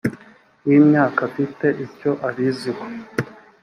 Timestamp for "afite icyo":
1.29-2.11